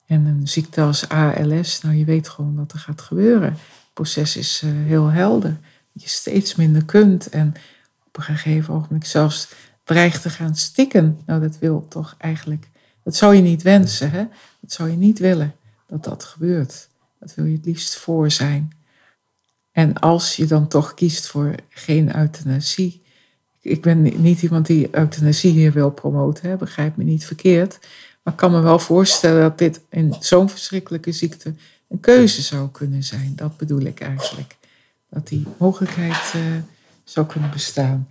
En 0.09 0.25
een 0.25 0.49
ziekte 0.49 0.81
als 0.81 1.09
ALS, 1.09 1.83
nou 1.83 1.95
je 1.95 2.05
weet 2.05 2.29
gewoon 2.29 2.57
wat 2.57 2.73
er 2.73 2.79
gaat 2.79 3.01
gebeuren. 3.01 3.51
Het 3.51 3.93
proces 3.93 4.37
is 4.37 4.63
uh, 4.65 4.71
heel 4.87 5.07
helder. 5.07 5.59
Je 5.93 6.09
steeds 6.09 6.55
minder 6.55 6.85
kunt 6.85 7.29
en 7.29 7.55
op 8.07 8.17
een 8.17 8.23
gegeven 8.23 8.75
ogenblik 8.75 9.05
zelfs 9.05 9.49
dreigt 9.85 10.23
te 10.23 10.31
gaan 10.31 10.57
stikken. 10.57 11.21
Nou 11.27 11.41
dat 11.41 11.59
wil 11.59 11.87
toch 11.89 12.15
eigenlijk, 12.19 12.69
dat 13.09 13.17
zou 13.17 13.35
je 13.35 13.43
niet 13.43 13.63
wensen. 13.63 14.11
Hè? 14.11 14.25
Dat 14.61 14.73
zou 14.73 14.91
je 14.91 14.97
niet 14.97 15.19
willen 15.19 15.55
dat 15.87 16.05
dat 16.05 16.25
gebeurt. 16.25 16.89
Dat 17.21 17.35
wil 17.35 17.45
je 17.45 17.57
het 17.57 17.65
liefst 17.65 17.97
voor 17.97 18.31
zijn. 18.31 18.73
En 19.73 19.95
als 19.95 20.37
je 20.37 20.47
dan 20.47 20.69
toch 20.69 20.95
kiest 20.95 21.27
voor 21.27 21.55
geen 21.69 22.17
euthanasie. 22.17 23.03
Ik 23.61 23.83
ben 23.83 24.23
niet 24.23 24.43
iemand 24.43 24.67
die 24.67 24.89
euthanasie 24.91 25.53
hier 25.53 25.73
wil 25.73 25.91
promoten, 25.91 26.49
hè? 26.49 26.57
begrijp 26.57 26.97
me 26.97 27.05
niet 27.05 27.25
verkeerd. 27.27 27.79
Maar 28.23 28.33
ik 28.33 28.39
kan 28.39 28.51
me 28.51 28.61
wel 28.61 28.79
voorstellen 28.79 29.43
dat 29.43 29.59
dit 29.59 29.81
in 29.91 30.17
zo'n 30.21 30.49
verschrikkelijke 30.49 31.13
ziekte 31.13 31.55
een 31.89 32.01
keuze 32.01 32.43
zou 32.43 32.71
kunnen 32.71 33.03
zijn. 33.03 33.33
Dat 33.37 33.57
bedoel 33.57 33.81
ik 33.81 34.01
eigenlijk. 34.01 34.57
Dat 35.11 35.29
die 35.29 35.47
mogelijkheid 35.59 36.33
uh, 36.37 36.43
zou 37.05 37.27
kunnen 37.27 37.51
bestaan. 37.51 38.09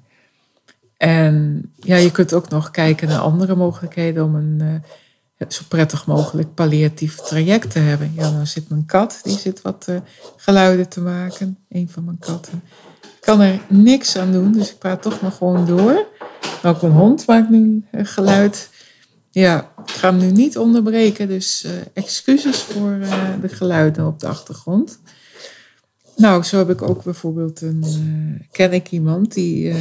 En 0.98 1.66
ja, 1.76 1.96
je 1.96 2.12
kunt 2.12 2.34
ook 2.34 2.50
nog 2.50 2.72
kijken 2.72 3.08
naar 3.08 3.20
andere 3.20 3.56
mogelijkheden 3.56 4.24
om 4.24 4.36
een 4.36 4.60
uh, 4.62 5.48
zo 5.48 5.64
prettig 5.68 6.06
mogelijk 6.06 6.54
palliatief 6.54 7.16
traject 7.16 7.72
te 7.72 7.80
hebben. 7.80 8.12
Ja, 8.16 8.32
dan 8.32 8.48
zit 8.48 8.70
mijn 8.70 8.86
kat, 8.86 9.20
die 9.24 9.38
zit 9.38 9.62
wat 9.62 9.86
uh, 9.90 9.96
geluiden 10.36 10.90
te 10.90 11.02
maken. 11.02 11.58
Een 11.70 11.90
van 11.90 12.06
mijn 12.06 12.20
katten. 12.20 12.62
Ik 13.02 13.34
kan 13.34 13.42
er 13.42 13.60
niks 13.70 14.18
aan 14.18 14.32
doen, 14.32 14.52
dus 14.52 14.72
ik 14.72 14.78
praat 14.78 15.02
toch 15.02 15.22
maar 15.22 15.32
gewoon 15.32 15.66
door. 15.66 16.06
Ook 16.64 16.82
een 16.82 16.92
hond 16.92 17.28
maakt 17.28 17.50
nu 17.50 17.86
geluid. 17.92 18.70
Ja, 19.30 19.72
ik 19.86 19.92
ga 19.92 20.10
hem 20.10 20.18
nu 20.18 20.32
niet 20.32 20.58
onderbreken, 20.58 21.28
dus 21.28 21.68
excuses 21.94 22.58
voor 22.58 23.00
de 23.42 23.50
geluiden 23.50 24.08
op 24.08 24.20
de 24.20 24.28
achtergrond. 24.28 25.00
Nou, 26.16 26.44
zo 26.44 26.58
heb 26.58 26.70
ik 26.70 26.82
ook 26.82 27.04
bijvoorbeeld 27.04 27.62
een, 27.62 28.48
ken 28.52 28.74
ik 28.74 28.92
iemand 28.92 29.34
die 29.34 29.74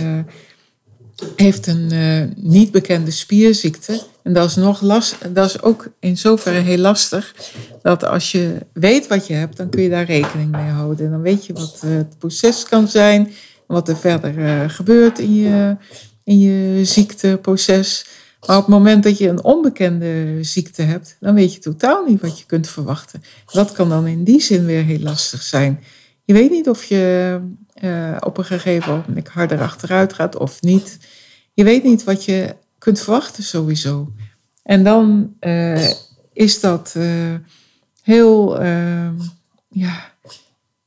heeft 1.37 1.67
een 1.67 1.93
niet 2.37 2.71
bekende 2.71 3.11
spierziekte. 3.11 4.03
En 4.23 4.33
dat 4.33 4.49
is, 4.49 4.57
nog 4.57 4.81
last, 4.81 5.17
dat 5.35 5.47
is 5.47 5.63
ook 5.63 5.89
in 6.01 6.17
zoverre 6.17 6.59
heel 6.59 6.79
lastig, 6.79 7.35
dat 7.83 8.05
als 8.05 8.33
je 8.33 8.57
weet 8.73 9.07
wat 9.07 9.27
je 9.27 9.35
hebt, 9.35 9.57
dan 9.57 9.69
kun 9.69 9.83
je 9.83 9.89
daar 9.89 10.05
rekening 10.05 10.51
mee 10.51 10.71
houden. 10.71 11.07
En 11.07 11.13
dan 11.13 11.23
weet 11.23 11.47
je 11.47 11.53
wat 11.53 11.83
het 11.87 12.19
proces 12.19 12.65
kan 12.65 12.89
zijn, 12.89 13.33
wat 13.67 13.89
er 13.89 13.97
verder 13.97 14.71
gebeurt 14.71 15.19
in 15.19 15.35
je, 15.35 15.77
in 16.25 16.39
je 16.39 16.85
ziekteproces. 16.85 18.07
Maar 18.47 18.57
op 18.57 18.63
het 18.67 18.75
moment 18.75 19.03
dat 19.03 19.19
je 19.19 19.29
een 19.29 19.45
onbekende 19.45 20.39
ziekte 20.41 20.83
hebt, 20.83 21.17
dan 21.21 21.35
weet 21.35 21.55
je 21.55 21.61
totaal 21.61 22.05
niet 22.07 22.21
wat 22.21 22.39
je 22.39 22.47
kunt 22.47 22.69
verwachten. 22.69 23.23
Dat 23.53 23.73
kan 23.73 23.89
dan 23.89 24.07
in 24.07 24.25
die 24.25 24.41
zin 24.41 24.67
weer 24.67 24.85
heel 24.85 25.01
lastig 25.01 25.43
zijn. 25.43 25.81
Je 26.25 26.33
weet 26.33 26.51
niet 26.51 26.69
of 26.69 26.85
je 26.85 27.39
uh, 27.83 28.17
op 28.21 28.39
een 28.39 28.45
gegeven 28.45 29.05
moment 29.09 29.29
harder 29.29 29.61
achteruit 29.61 30.13
gaat 30.13 30.37
of 30.37 30.63
niet. 30.63 30.99
Je 31.53 31.65
weet 31.65 31.83
niet 31.83 32.05
wat 32.05 32.25
je 32.25 32.57
kunt 32.79 33.01
verwachten 33.01 33.43
sowieso. 33.43 34.13
En 34.63 34.85
dan 34.85 35.35
uh, 35.41 35.91
is 36.33 36.61
dat 36.61 36.95
uh, 36.97 37.35
heel, 38.03 38.63
ja, 39.69 40.13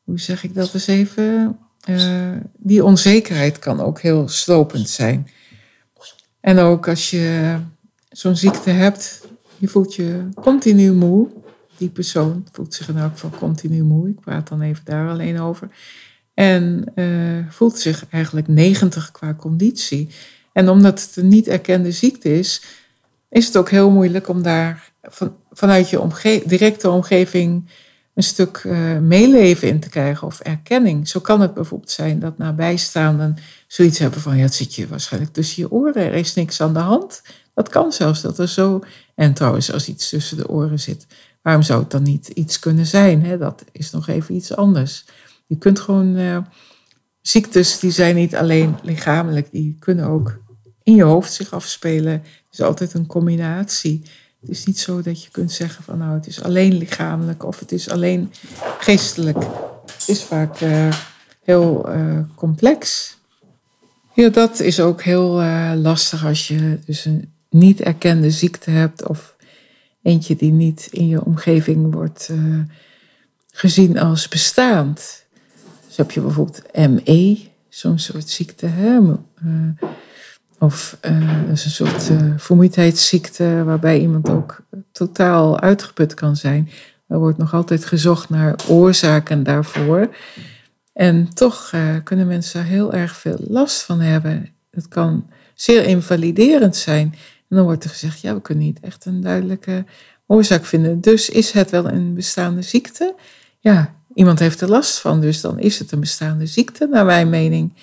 hoe 0.03 0.19
zeg 0.19 0.43
ik 0.43 0.53
dat 0.53 0.73
eens 0.73 0.87
even? 0.87 1.57
die 2.57 2.83
onzekerheid 2.83 3.59
kan 3.59 3.81
ook 3.81 4.01
heel 4.01 4.27
slopend 4.27 4.89
zijn. 4.89 5.27
En 6.39 6.59
ook 6.59 6.87
als 6.87 7.09
je 7.09 7.57
zo'n 8.09 8.35
ziekte 8.35 8.69
hebt, 8.69 9.27
je 9.57 9.67
voelt 9.67 9.95
je 9.95 10.29
continu 10.35 10.93
moe. 10.93 11.27
Die 11.77 11.89
persoon 11.89 12.47
voelt 12.51 12.73
zich 12.73 12.89
in 12.89 12.97
elk 12.97 13.11
geval 13.11 13.29
continu 13.29 13.83
moe. 13.83 14.09
Ik 14.09 14.19
praat 14.19 14.47
dan 14.47 14.61
even 14.61 14.85
daar 14.85 15.09
alleen 15.09 15.39
over. 15.39 15.69
En 16.39 16.83
uh, 16.95 17.45
voelt 17.49 17.79
zich 17.79 18.05
eigenlijk 18.09 18.47
90 18.47 19.11
qua 19.11 19.33
conditie. 19.33 20.09
En 20.53 20.69
omdat 20.69 21.01
het 21.01 21.15
een 21.15 21.27
niet 21.27 21.47
erkende 21.47 21.91
ziekte 21.91 22.37
is, 22.37 22.61
is 23.29 23.45
het 23.45 23.57
ook 23.57 23.69
heel 23.69 23.91
moeilijk 23.91 24.27
om 24.27 24.41
daar 24.41 24.91
van, 25.01 25.35
vanuit 25.51 25.89
je 25.89 26.43
directe 26.45 26.89
omgeving 26.89 27.69
een 28.13 28.23
stuk 28.23 28.63
uh, 28.63 28.97
meeleven 28.97 29.67
in 29.67 29.79
te 29.79 29.89
krijgen 29.89 30.27
of 30.27 30.39
erkenning. 30.39 31.07
Zo 31.07 31.19
kan 31.19 31.41
het 31.41 31.53
bijvoorbeeld 31.53 31.91
zijn 31.91 32.19
dat 32.19 32.37
nabijstaanden 32.37 33.37
zoiets 33.67 33.99
hebben 33.99 34.21
van, 34.21 34.37
ja, 34.37 34.43
het 34.43 34.53
zit 34.53 34.75
je 34.75 34.87
waarschijnlijk 34.87 35.33
tussen 35.33 35.63
je 35.63 35.71
oren, 35.71 36.05
er 36.05 36.13
is 36.13 36.33
niks 36.33 36.61
aan 36.61 36.73
de 36.73 36.79
hand. 36.79 37.21
Dat 37.53 37.69
kan 37.69 37.91
zelfs 37.91 38.21
dat 38.21 38.39
er 38.39 38.49
zo, 38.49 38.83
en 39.15 39.33
trouwens 39.33 39.73
als 39.73 39.87
iets 39.87 40.09
tussen 40.09 40.37
de 40.37 40.49
oren 40.49 40.79
zit, 40.79 41.07
waarom 41.41 41.63
zou 41.63 41.79
het 41.79 41.91
dan 41.91 42.03
niet 42.03 42.27
iets 42.27 42.59
kunnen 42.59 42.85
zijn? 42.85 43.25
Hè? 43.25 43.37
Dat 43.37 43.63
is 43.71 43.91
nog 43.91 44.07
even 44.07 44.35
iets 44.35 44.55
anders. 44.55 45.05
Je 45.49 45.57
kunt 45.57 45.79
gewoon, 45.79 46.15
uh, 46.15 46.37
ziektes 47.21 47.79
die 47.79 47.91
zijn 47.91 48.15
niet 48.15 48.35
alleen 48.35 48.75
lichamelijk, 48.83 49.51
die 49.51 49.75
kunnen 49.79 50.05
ook 50.05 50.39
in 50.83 50.95
je 50.95 51.03
hoofd 51.03 51.33
zich 51.33 51.53
afspelen. 51.53 52.11
Het 52.11 52.45
is 52.51 52.61
altijd 52.61 52.93
een 52.93 53.05
combinatie. 53.05 54.01
Het 54.41 54.49
is 54.49 54.65
niet 54.65 54.79
zo 54.79 55.01
dat 55.01 55.23
je 55.23 55.29
kunt 55.29 55.51
zeggen 55.51 55.83
van 55.83 55.97
nou 55.97 56.13
het 56.13 56.27
is 56.27 56.41
alleen 56.41 56.77
lichamelijk 56.77 57.45
of 57.45 57.59
het 57.59 57.71
is 57.71 57.89
alleen 57.89 58.33
geestelijk. 58.79 59.37
Het 59.85 60.07
is 60.07 60.23
vaak 60.23 60.61
uh, 60.61 60.93
heel 61.43 61.95
uh, 61.95 62.19
complex. 62.35 63.15
Ja, 64.13 64.29
dat 64.29 64.59
is 64.59 64.79
ook 64.79 65.01
heel 65.01 65.43
lastig 65.75 66.25
als 66.25 66.47
je 66.47 66.79
dus 66.85 67.05
een 67.05 67.33
niet 67.49 67.81
erkende 67.81 68.31
ziekte 68.31 68.71
hebt 68.71 69.07
of 69.07 69.35
eentje 70.01 70.35
die 70.35 70.51
niet 70.51 70.87
in 70.91 71.07
je 71.07 71.25
omgeving 71.25 71.93
wordt 71.93 72.29
gezien 73.51 73.99
als 73.99 74.27
bestaand. 74.27 75.27
Dus 75.89 75.97
heb 75.97 76.11
je 76.11 76.21
bijvoorbeeld 76.21 76.61
ME, 76.73 77.39
zo'n 77.69 77.99
soort 77.99 78.29
ziekte. 78.29 78.65
Hè? 78.65 78.99
Of 80.59 80.97
uh, 81.05 81.51
is 81.51 81.65
een 81.65 81.71
soort 81.71 82.09
uh, 82.09 82.33
vermoeidheidsziekte 82.37 83.63
waarbij 83.63 83.99
iemand 83.99 84.29
ook 84.29 84.61
totaal 84.91 85.59
uitgeput 85.59 86.13
kan 86.13 86.35
zijn. 86.35 86.69
Er 87.07 87.19
wordt 87.19 87.37
nog 87.37 87.53
altijd 87.53 87.85
gezocht 87.85 88.29
naar 88.29 88.55
oorzaken 88.67 89.43
daarvoor. 89.43 90.15
En 90.93 91.33
toch 91.33 91.73
kunnen 92.03 92.27
mensen 92.27 92.59
daar 92.59 92.69
heel 92.69 92.93
erg 92.93 93.15
veel 93.15 93.37
last 93.47 93.81
van 93.81 93.99
hebben. 93.99 94.49
Het 94.71 94.87
kan 94.87 95.29
zeer 95.53 95.83
invaliderend 95.83 96.75
zijn. 96.75 97.13
En 97.49 97.55
dan 97.55 97.65
wordt 97.65 97.83
er 97.83 97.89
gezegd, 97.89 98.21
ja, 98.21 98.33
we 98.33 98.41
kunnen 98.41 98.63
niet 98.63 98.79
echt 98.79 99.05
een 99.05 99.21
duidelijke 99.21 99.85
oorzaak 100.27 100.65
vinden. 100.65 101.01
Dus 101.01 101.29
is 101.29 101.51
het 101.51 101.69
wel 101.69 101.89
een 101.89 102.13
bestaande 102.13 102.61
ziekte? 102.61 103.15
Ja, 103.59 103.98
iemand 104.19 104.39
heeft 104.39 104.61
er 104.61 104.69
last 104.69 104.99
van, 104.99 105.21
dus 105.21 105.41
dan 105.41 105.59
is 105.59 105.79
het 105.79 105.91
een 105.91 105.99
bestaande 105.99 106.45
ziekte, 106.45 106.87
naar 106.87 107.05
mijn 107.05 107.29
mening. 107.29 107.73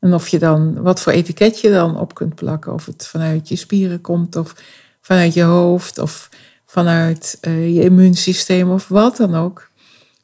En 0.00 0.14
of 0.14 0.28
je 0.28 0.38
dan, 0.38 0.82
wat 0.82 1.00
voor 1.00 1.12
etiket 1.12 1.60
je 1.60 1.70
dan 1.70 1.98
op 1.98 2.14
kunt 2.14 2.34
plakken. 2.34 2.72
Of 2.72 2.86
het 2.86 3.06
vanuit 3.06 3.48
je 3.48 3.56
spieren 3.56 4.00
komt, 4.00 4.36
of 4.36 4.54
vanuit 5.00 5.34
je 5.34 5.42
hoofd, 5.42 5.98
of 5.98 6.28
vanuit 6.66 7.38
uh, 7.40 7.74
je 7.74 7.82
immuunsysteem, 7.82 8.70
of 8.70 8.88
wat 8.88 9.16
dan 9.16 9.34
ook. 9.34 9.70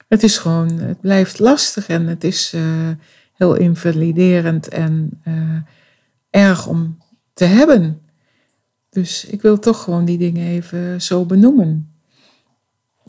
Het 0.09 0.23
is 0.23 0.39
gewoon, 0.39 0.79
het 0.79 1.01
blijft 1.01 1.39
lastig 1.39 1.89
en 1.89 2.07
het 2.07 2.25
is 2.25 2.53
uh, 2.55 2.63
heel 3.33 3.55
invaliderend 3.55 4.69
en 4.69 5.21
uh, 5.29 5.35
erg 6.31 6.67
om 6.67 6.99
te 7.33 7.45
hebben. 7.45 8.03
Dus 8.89 9.25
ik 9.25 9.43
wil 9.43 9.59
toch 9.59 9.83
gewoon 9.83 10.05
die 10.05 10.19
dingen 10.19 10.47
even 10.47 11.03
zo 11.03 11.25
benoemen. 11.25 11.90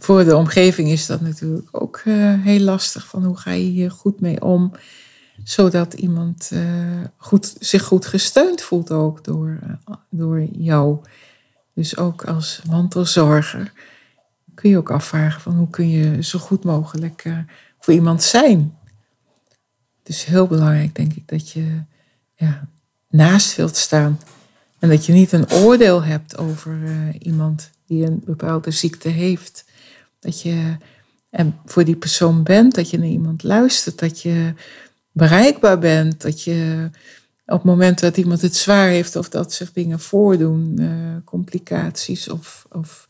Voor 0.02 0.24
de 0.24 0.36
omgeving 0.36 0.90
is 0.90 1.06
dat 1.06 1.22
natuurlijk 1.22 1.68
ook 1.72 2.02
heel 2.44 2.60
lastig. 2.60 3.08
Van 3.08 3.26
hoe 3.26 3.38
ga 3.38 3.52
je 3.52 3.64
hier 3.64 3.92
goed 3.92 4.20
mee 4.20 4.42
om? 4.42 4.72
zodat 5.44 5.94
iemand 5.94 6.50
uh, 6.54 7.02
goed, 7.18 7.56
zich 7.60 7.84
goed 7.84 8.06
gesteund 8.06 8.62
voelt 8.62 8.92
ook 8.92 9.24
door, 9.24 9.60
uh, 9.64 9.96
door 10.10 10.44
jou. 10.52 11.00
Dus 11.74 11.98
ook 11.98 12.24
als 12.24 12.62
mantelzorger 12.70 13.72
kun 14.54 14.70
je 14.70 14.78
ook 14.78 14.92
afvragen 14.92 15.42
van 15.42 15.56
hoe 15.56 15.70
kun 15.70 15.90
je 15.90 16.24
zo 16.24 16.40
goed 16.40 16.64
mogelijk 16.64 17.46
voor 17.80 17.94
iemand 17.94 18.24
zijn. 18.24 18.78
Het 20.00 20.10
is 20.10 20.24
heel 20.24 20.48
belangrijk, 20.48 20.96
denk 20.96 21.14
ik, 21.14 21.28
dat 21.28 21.50
je 21.50 21.82
ja, 22.36 22.68
naast 23.10 23.56
wilt 23.56 23.76
staan. 23.76 24.20
En 24.80 24.90
dat 24.90 25.06
je 25.06 25.14
niet 25.14 25.32
een 25.32 25.52
oordeel 25.52 26.04
hebt 26.04 26.38
over 26.38 26.80
iemand 27.20 27.70
die 27.92 28.06
een 28.06 28.22
bepaalde 28.26 28.72
ziekte 28.72 29.10
heeft. 29.10 29.66
Dat 30.20 30.42
je 30.42 30.78
en 31.30 31.60
voor 31.66 31.84
die 31.84 31.96
persoon 31.96 32.44
bent, 32.44 32.76
dat 32.76 32.90
je 32.90 32.98
naar 32.98 33.08
iemand 33.08 33.44
luistert, 33.44 34.00
dat 34.00 34.22
je 34.22 34.54
bereikbaar 35.12 35.80
bent. 35.80 36.22
Dat 36.22 36.44
je 36.44 36.90
op 37.46 37.58
het 37.58 37.64
moment 37.64 38.00
dat 38.00 38.18
iemand 38.18 38.42
het 38.42 38.56
zwaar 38.56 38.88
heeft 38.88 39.16
of 39.16 39.30
dat 39.30 39.54
zich 39.54 39.74
dingen 39.74 40.00
voordoen, 40.00 40.76
uh, 40.80 41.16
complicaties 41.26 42.30
of, 42.30 42.66
of 42.70 43.08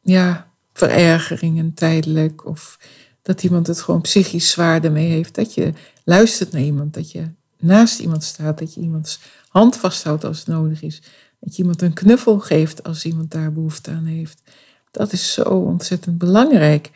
ja, 0.00 0.50
verergeringen 0.72 1.74
tijdelijk. 1.74 2.46
Of 2.46 2.78
dat 3.22 3.42
iemand 3.42 3.66
het 3.66 3.80
gewoon 3.80 4.00
psychisch 4.00 4.50
zwaar 4.50 4.84
ermee 4.84 5.08
heeft. 5.08 5.34
Dat 5.34 5.54
je 5.54 5.72
luistert 6.04 6.52
naar 6.52 6.62
iemand, 6.62 6.94
dat 6.94 7.10
je 7.10 7.30
naast 7.58 7.98
iemand 7.98 8.24
staat, 8.24 8.58
dat 8.58 8.74
je 8.74 8.80
iemands 8.80 9.20
hand 9.48 9.76
vasthoudt 9.76 10.24
als 10.24 10.38
het 10.38 10.46
nodig 10.46 10.82
is. 10.82 11.02
Dat 11.40 11.56
je 11.56 11.62
iemand 11.62 11.82
een 11.82 11.92
knuffel 11.92 12.38
geeft 12.38 12.82
als 12.82 13.04
iemand 13.04 13.30
daar 13.30 13.52
behoefte 13.52 13.90
aan 13.90 14.04
heeft. 14.04 14.42
Dat 14.90 15.12
is 15.12 15.32
zo 15.32 15.42
ontzettend 15.42 16.18
belangrijk. 16.18 16.90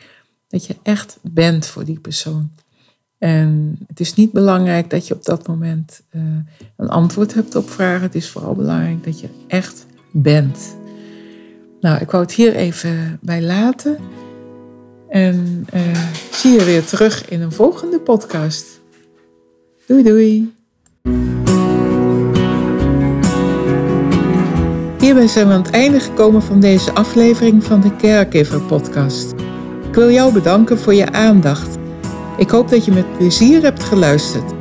Dat 0.47 0.65
je 0.65 0.75
echt 0.83 1.17
bent 1.21 1.65
voor 1.65 1.85
die 1.85 1.99
persoon. 1.99 2.51
En 3.17 3.79
het 3.87 3.99
is 3.99 4.13
niet 4.13 4.31
belangrijk 4.31 4.89
dat 4.89 5.07
je 5.07 5.13
op 5.13 5.23
dat 5.23 5.47
moment 5.47 6.01
uh, 6.11 6.21
een 6.77 6.89
antwoord 6.89 7.33
hebt 7.33 7.55
op 7.55 7.69
vragen. 7.69 8.01
Het 8.01 8.15
is 8.15 8.29
vooral 8.29 8.55
belangrijk 8.55 9.03
dat 9.03 9.19
je 9.19 9.29
echt 9.47 9.85
bent. 10.11 10.75
Nou, 11.79 12.01
ik 12.01 12.11
wou 12.11 12.23
het 12.23 12.33
hier 12.33 12.55
even 12.55 13.19
bij 13.21 13.41
laten. 13.41 13.97
En 15.09 15.67
uh, 15.73 16.11
zie 16.31 16.51
je 16.51 16.63
weer 16.63 16.85
terug 16.85 17.29
in 17.29 17.41
een 17.41 17.51
volgende 17.51 17.99
podcast. 17.99 18.81
Doei 19.87 20.03
doei. 20.03 20.53
Hierbij 25.05 25.27
zijn 25.27 25.47
we 25.47 25.53
aan 25.53 25.61
het 25.61 25.71
einde 25.71 25.99
gekomen 25.99 26.41
van 26.41 26.59
deze 26.59 26.91
aflevering 26.91 27.63
van 27.63 27.81
de 27.81 27.95
Caregiver 27.95 28.61
podcast. 28.61 29.33
Ik 29.87 29.95
wil 29.95 30.11
jou 30.11 30.33
bedanken 30.33 30.79
voor 30.79 30.93
je 30.93 31.11
aandacht 31.11 31.77
ik 32.37 32.49
hoop 32.49 32.69
dat 32.69 32.85
je 32.85 32.91
met 32.91 33.17
plezier 33.17 33.61
hebt 33.61 33.83
geluisterd. 33.83 34.53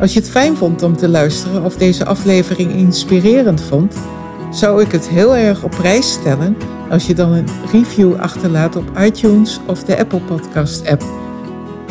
Als 0.00 0.12
je 0.12 0.20
het 0.20 0.30
fijn 0.30 0.56
vond 0.56 0.82
om 0.82 0.96
te 0.96 1.08
luisteren 1.08 1.64
of 1.64 1.76
deze 1.76 2.04
aflevering 2.04 2.72
inspirerend 2.72 3.60
vond, 3.60 3.96
zou 4.50 4.82
ik 4.82 4.92
het 4.92 5.08
heel 5.08 5.36
erg 5.36 5.62
op 5.62 5.70
prijs 5.70 6.12
stellen 6.12 6.56
als 6.90 7.06
je 7.06 7.14
dan 7.14 7.32
een 7.32 7.48
review 7.72 8.14
achterlaat 8.14 8.76
op 8.76 8.98
iTunes 8.98 9.60
of 9.66 9.84
de 9.84 9.98
Apple 9.98 10.20
Podcast 10.20 10.86
app. 10.86 11.04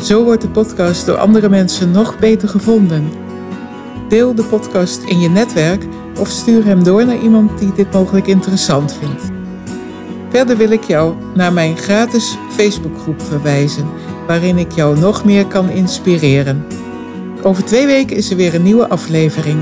Zo 0.02 0.24
wordt 0.24 0.42
de 0.42 0.50
podcast 0.50 1.06
door 1.06 1.16
andere 1.16 1.48
mensen 1.48 1.90
nog 1.90 2.18
beter 2.18 2.48
gevonden. 2.48 3.10
Deel 4.08 4.34
de 4.34 4.44
podcast 4.44 5.02
in 5.02 5.20
je 5.20 5.28
netwerk 5.28 5.84
of 6.20 6.28
stuur 6.28 6.64
hem 6.64 6.84
door 6.84 7.06
naar 7.06 7.22
iemand 7.22 7.58
die 7.58 7.72
dit 7.72 7.92
mogelijk 7.92 8.26
interessant 8.26 8.94
vindt. 8.94 9.22
Verder 10.30 10.56
wil 10.56 10.70
ik 10.70 10.84
jou 10.84 11.14
naar 11.34 11.52
mijn 11.52 11.76
gratis 11.76 12.36
Facebookgroep 12.50 13.22
verwijzen 13.22 13.88
waarin 14.26 14.58
ik 14.58 14.72
jou 14.72 14.98
nog 14.98 15.24
meer 15.24 15.46
kan 15.46 15.70
inspireren. 15.70 16.66
Over 17.42 17.64
twee 17.64 17.86
weken 17.86 18.16
is 18.16 18.30
er 18.30 18.36
weer 18.36 18.54
een 18.54 18.62
nieuwe 18.62 18.88
aflevering. 18.88 19.58